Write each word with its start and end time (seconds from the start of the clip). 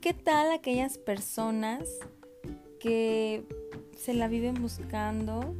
qué 0.00 0.14
tal 0.14 0.52
aquellas 0.52 0.98
personas 0.98 1.88
que 2.80 3.44
se 3.96 4.14
la 4.14 4.28
viven 4.28 4.54
buscando 4.60 5.54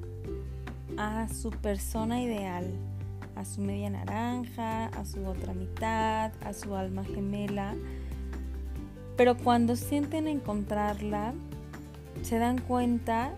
a 0.97 1.29
su 1.29 1.51
persona 1.51 2.23
ideal, 2.23 2.71
a 3.37 3.45
su 3.45 3.61
media 3.61 3.91
naranja, 3.91 4.87
a 4.87 5.05
su 5.05 5.25
otra 5.27 5.55
mitad, 5.55 6.33
a 6.43 6.53
su 6.53 6.75
alma 6.75 7.05
gemela? 7.05 7.75
Pero 9.17 9.37
cuando 9.37 9.77
sienten 9.77 10.27
encontrarla, 10.27 11.35
se 12.23 12.39
dan 12.39 12.59
cuenta 12.59 13.35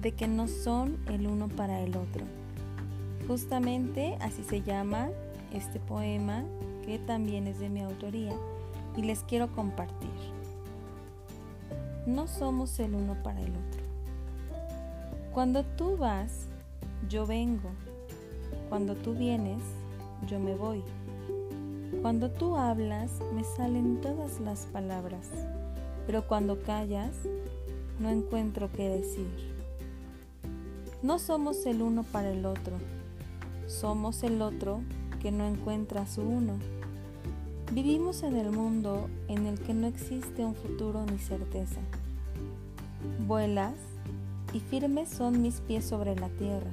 de 0.00 0.12
que 0.12 0.26
no 0.26 0.48
son 0.48 0.98
el 1.06 1.26
uno 1.26 1.48
para 1.48 1.80
el 1.80 1.96
otro. 1.96 2.24
Justamente 3.26 4.16
así 4.20 4.42
se 4.42 4.62
llama 4.62 5.10
este 5.52 5.80
poema, 5.80 6.44
que 6.84 6.98
también 6.98 7.46
es 7.46 7.58
de 7.58 7.68
mi 7.68 7.82
autoría, 7.82 8.34
y 8.98 9.02
les 9.02 9.22
quiero 9.22 9.52
compartir. 9.52 10.10
No 12.04 12.26
somos 12.26 12.80
el 12.80 12.96
uno 12.96 13.14
para 13.22 13.40
el 13.40 13.50
otro. 13.50 13.84
Cuando 15.32 15.62
tú 15.64 15.96
vas, 15.96 16.48
yo 17.08 17.24
vengo. 17.24 17.70
Cuando 18.68 18.96
tú 18.96 19.14
vienes, 19.14 19.62
yo 20.26 20.40
me 20.40 20.56
voy. 20.56 20.82
Cuando 22.02 22.28
tú 22.28 22.56
hablas, 22.56 23.12
me 23.34 23.44
salen 23.44 24.00
todas 24.00 24.40
las 24.40 24.66
palabras, 24.66 25.30
pero 26.06 26.26
cuando 26.26 26.60
callas, 26.62 27.14
no 28.00 28.10
encuentro 28.10 28.68
qué 28.72 28.88
decir. 28.88 29.28
No 31.02 31.20
somos 31.20 31.64
el 31.66 31.82
uno 31.82 32.02
para 32.02 32.30
el 32.30 32.44
otro, 32.46 32.76
somos 33.68 34.24
el 34.24 34.42
otro 34.42 34.80
que 35.20 35.30
no 35.30 35.46
encuentra 35.46 36.04
su 36.06 36.22
uno. 36.22 36.54
Vivimos 37.70 38.22
en 38.22 38.34
el 38.36 38.50
mundo 38.50 39.10
en 39.28 39.44
el 39.44 39.60
que 39.60 39.74
no 39.74 39.86
existe 39.86 40.42
un 40.42 40.54
futuro 40.54 41.04
ni 41.04 41.18
certeza. 41.18 41.80
Vuelas 43.26 43.74
y 44.54 44.60
firmes 44.60 45.10
son 45.10 45.42
mis 45.42 45.60
pies 45.60 45.84
sobre 45.84 46.16
la 46.16 46.30
tierra, 46.30 46.70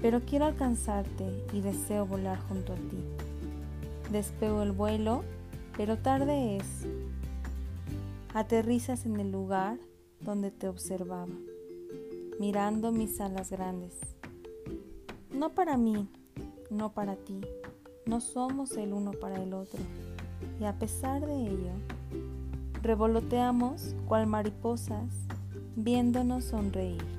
pero 0.00 0.20
quiero 0.20 0.44
alcanzarte 0.44 1.44
y 1.52 1.60
deseo 1.60 2.06
volar 2.06 2.38
junto 2.38 2.72
a 2.72 2.76
ti. 2.76 3.02
Despego 4.12 4.62
el 4.62 4.70
vuelo, 4.70 5.24
pero 5.76 5.98
tarde 5.98 6.58
es. 6.58 6.86
Aterrizas 8.34 9.06
en 9.06 9.18
el 9.18 9.32
lugar 9.32 9.76
donde 10.20 10.52
te 10.52 10.68
observaba, 10.68 11.34
mirando 12.38 12.92
mis 12.92 13.20
alas 13.20 13.50
grandes. 13.50 13.98
No 15.32 15.50
para 15.50 15.76
mí, 15.76 16.06
no 16.70 16.92
para 16.92 17.16
ti, 17.16 17.40
no 18.08 18.22
somos 18.22 18.72
el 18.78 18.94
uno 18.94 19.12
para 19.12 19.40
el 19.42 19.52
otro. 19.52 19.80
Y 20.58 20.64
a 20.64 20.72
pesar 20.72 21.26
de 21.26 21.46
ello, 21.46 21.72
revoloteamos 22.82 23.94
cual 24.06 24.26
mariposas 24.26 25.12
viéndonos 25.76 26.44
sonreír. 26.44 27.17